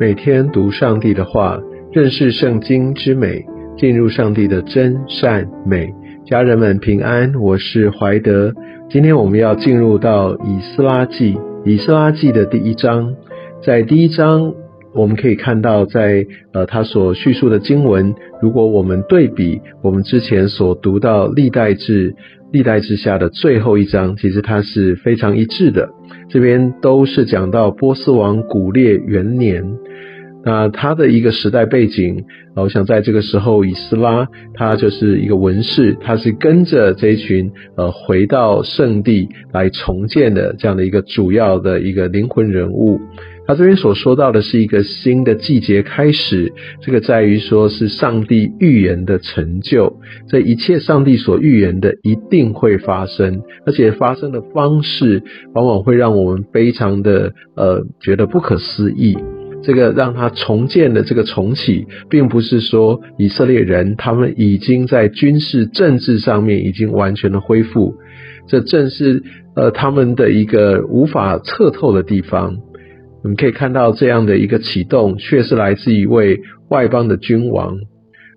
[0.00, 1.60] 每天读上帝的话，
[1.92, 3.44] 认识圣经之美，
[3.76, 5.92] 进入上帝的真善美。
[6.24, 8.54] 家人们平安，我是怀德。
[8.88, 13.14] 今天我们要进入到以斯拉记，以斯拉记的第一章。
[13.62, 14.54] 在第一章，
[14.94, 22.14] 我们可以看到，在呃他所叙述的经文，如果我们对比我们之前所读到历代志。
[22.52, 25.88] 历代之下的最后一章，其实它是非常一致的。
[26.28, 29.62] 这边都是讲到波斯王古列元年，
[30.44, 32.24] 那他的一个时代背景，
[32.56, 43.00] 我想在这个时候，以斯拉他就是一个文士，他是跟着这一群呃回到圣地来重建的这样的一个主要的一个灵魂人物。
[43.46, 59.18] 他这边所说到的是一个新的季节开始，这个在于说是上帝预言的成就，这一切上帝所预言的一定会发生，而且发生的方式往往会让我们非常的呃觉得不可思议。
[59.62, 67.94] 这个让他重建的这个重启，并不是说以色列人他们已经在军事政治上面已经完全的恢复，
[68.48, 69.22] 这正是
[69.54, 72.56] 呃他们的一个无法测透的地方。
[73.22, 77.76] 我们可以看到这样的一个启动，却是来自一位外邦的君王，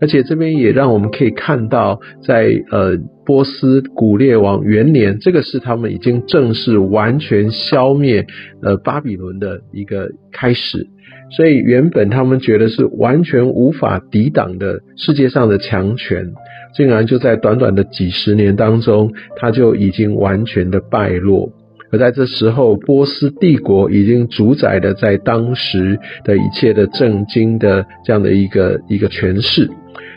[0.00, 8.24] 而且这边也让我们可以看到，在呃波斯古列王元年，这个是他们已经正式完全消灭
[8.62, 10.86] 呃巴比伦的一个开始。
[11.30, 16.32] 所以原本他们觉得是完全无法抵挡的世界上的强权，
[16.74, 21.52] 竟然就在短短的几十年当中，它就已经完全的败落。
[21.92, 29.68] 而在这时候，波斯帝国已经主宰的在当时的一切的政经的这样的一个一个权势，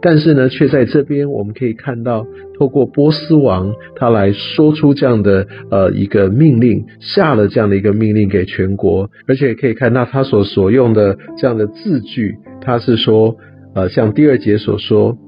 [0.00, 2.26] 但是呢，却在这边我们可以看到，
[2.58, 13.36] 透过波斯王他来说出这样的呃一个命令，下了这样的一个命令给全国，而且可以看到他所所用的这样的字句，他是说
[13.74, 15.18] 呃像第二节所说，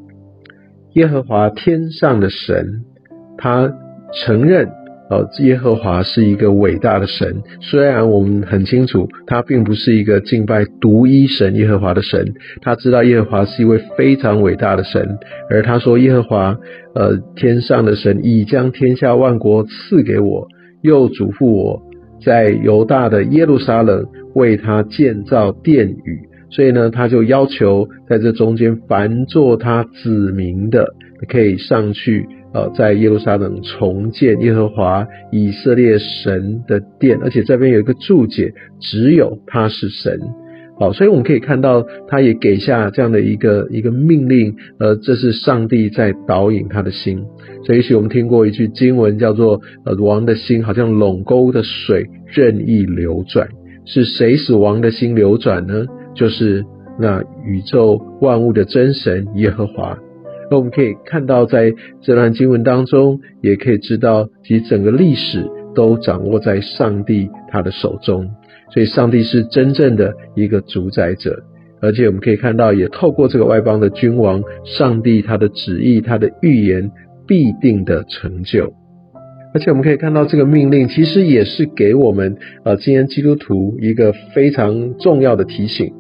[0.94, 2.84] 耶和华天上的神，
[3.36, 3.72] 他
[4.24, 4.79] 承认。
[5.10, 12.32] 哦，耶和华是一个伟大的神，虽然我们很清楚，他并不是一个敬拜独一神耶和华的神。
[12.62, 15.18] 他知道耶和华是一位非常伟大的神，
[15.50, 16.56] 而他说耶和华，
[16.94, 20.46] 呃，天上的神已将天下万国赐给我，
[20.80, 21.82] 又嘱咐我
[22.24, 24.06] 在犹大的耶路撒冷
[24.36, 30.86] 为他建造殿宇，所以呢，他就要求在这中间凡做他子民的，
[31.28, 32.24] 可以上去。
[32.52, 40.18] 呃，在耶路撒冷重建耶和华以色列神的殿，而且这边有一个注解，只有他是神。
[40.78, 47.22] 好，所以我们可以看到，他也给下这样的一个一个命令，呃，这是上帝在导引他的心。
[47.66, 53.46] 所以，也许我们听过一句经文，叫做“呃，王的心好像垄沟的水，任意流转”。
[53.84, 55.84] 是谁使王的心流转呢？
[56.14, 56.64] 就是
[56.98, 59.98] 那宇宙万物的真神耶和华。
[60.50, 61.72] 那我们可以看到，在
[62.02, 68.28] 这段经文当中，也可以知道，其实整个历史都掌握在上帝他的手中，
[68.74, 71.44] 所以上帝是真正的一个主宰者。
[71.80, 76.90] 而且我们可以看到，也透过这个外邦的君王，上帝他的旨意、他的预言
[77.26, 78.74] 必定的成就。
[79.54, 85.92] 而且我们可以看到，这个命令其实也是给我们呃今天基督徒一个非常重要的提醒。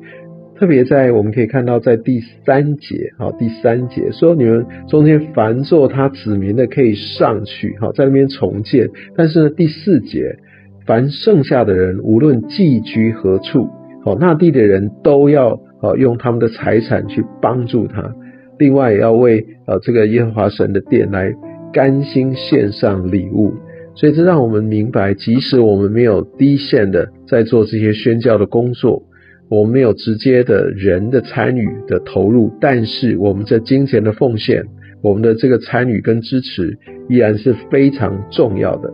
[0.60, 8.90] 特别在我们可以看到，在第三节，好，第三节说你们中间凡做他子民的可以上去，好，在那边重建。
[9.16, 10.36] 但是呢，第四节，
[10.84, 13.70] 凡剩下的人，无论寄居何处，
[14.04, 18.14] 好，那地的人都要好用他们的财产去帮助他。
[18.58, 21.32] 另外，也要为呃这个耶和华神的殿来
[21.72, 23.54] 甘心献上礼物。
[23.94, 29.04] 所以，这让我们明白，即使我们没有低线的在做这些宣教的工作。
[29.50, 34.62] 我们没有直接的人的参与的投入，但是我们这金钱的奉献，
[35.02, 38.88] 我们的这个参与跟支持依然是非常重要的。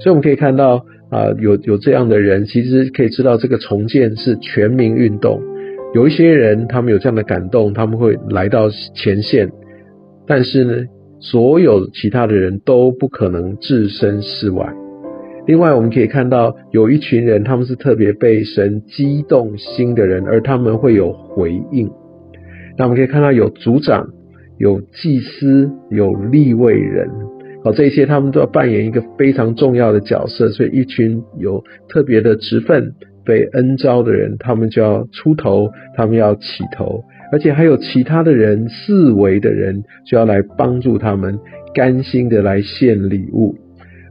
[0.00, 5.40] 所以我们可以看到啊，有有这样的人，其实可以知道这个重建是全民运动。
[5.94, 9.48] 有一些人他们有这样的感动，他们会来到前线，
[10.26, 10.72] 但是呢，
[11.20, 14.74] 所有其他的人都不可能置身事外。
[15.46, 21.90] 另外，我们可以看到有一群人，他们是特别被神激动心的人，而他们会有回应。
[22.78, 24.08] 那我们可以看到有族长、
[24.58, 27.10] 有祭司、有立位人，
[27.62, 30.48] 好，这些他们都要扮演一个非常重要的角色。
[30.48, 32.94] 所以，一群有特别的职分、
[33.24, 41.38] 被恩招的人，他们就要出头，他们要起头，而且还有其他的人、四维的人，就要来帮助他们，
[41.74, 43.56] 甘心的来献礼物。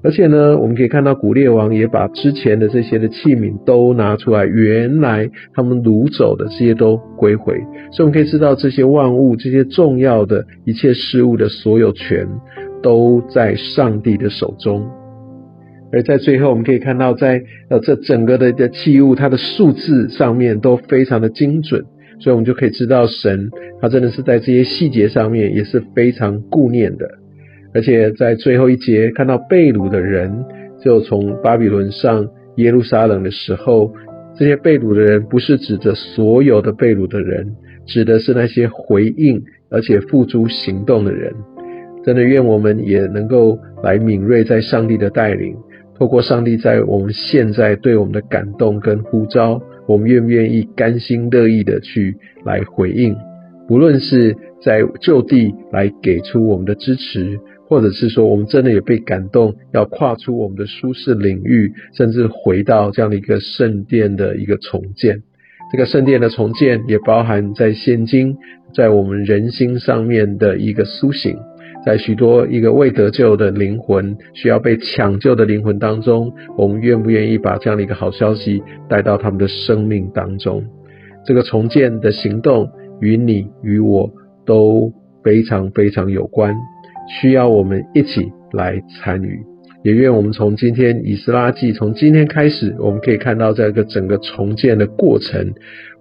[0.03, 7.53] 而且呢，我们可以看到古列王也把之前的这些的器皿都拿出来，原来他们掳走的这些都归回，
[7.93, 12.27] 所以我们可以知道这些万物、这些重要的一切事物的所有权
[12.81, 14.85] 都在上帝的手中。
[15.93, 21.85] 而在最后，我们可以看到，在呃这整个的的器物，它的数字上面都非常的精准，
[22.19, 27.22] 所以我们就可以知道神他真的是在这些细节上面也是非常顾念的。
[27.73, 30.45] 而且在最后一节看到被掳的人，
[30.83, 32.27] 就从巴比伦上
[32.57, 33.93] 耶路撒冷的时候，
[34.37, 37.55] 这些被掳的人不是指着所有的被掳的人，
[37.87, 41.33] 指的是那些回应而且付诸行动的人。
[42.05, 45.55] 真的愿我们也能够来敏锐在上帝的带领，
[45.97, 53.15] 透过上帝在我们现在对我们的感动跟呼召，我们愿不愿意甘心乐意的去来回应，
[53.67, 57.39] 不论是在就地来给出我们的支持。
[57.73, 65.23] 或者是说，我们真的也被感动，要跨出我们的舒适领域，甚至回到这样的一个圣殿的一个重建。
[65.71, 68.37] 这个圣殿的重建，也包含在现今
[68.75, 71.35] 在我们人心上面的一个苏醒，
[71.83, 80.63] 在许多一个未得救的灵魂需要被抢救的灵魂当中，我们愿不愿意把这样的一个好消息带到他们的生命当中？
[81.25, 82.69] 这个重建的行动
[83.01, 84.11] 与你与我
[84.45, 84.93] 都
[85.23, 86.53] 非常非常有关。
[87.07, 89.39] 需要我们一起来参与，
[89.83, 95.53] 也愿我们从今天以斯拉记，从今天开始，我们可以看到这个整个重建的过程，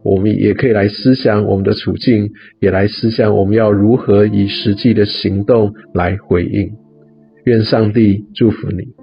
[0.04, 6.70] 我们也可以来思想我们的处境，也来思想我们要如何以实际的行动来回应。
[7.44, 9.01] 愿上帝祝福你。